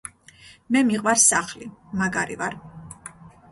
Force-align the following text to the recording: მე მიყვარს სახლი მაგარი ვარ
მე 0.75 0.81
მიყვარს 0.87 1.27
სახლი 1.33 1.69
მაგარი 2.01 2.41
ვარ 2.43 2.59